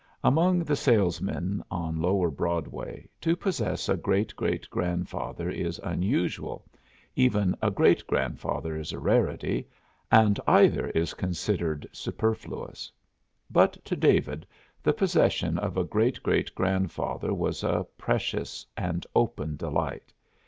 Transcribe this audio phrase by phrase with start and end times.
[0.23, 6.65] Among the salesmen on lower Broadway, to possess a great great grandfather is unusual,
[7.15, 9.67] even a great grandfather is a rarity,
[10.11, 12.91] and either is considered superfluous.
[13.51, 14.47] But to David
[14.81, 20.11] the possession of a great great grandfather was a precious and open delight.